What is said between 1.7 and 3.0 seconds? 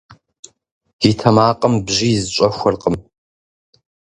бжьиз щӀэхуэркъым.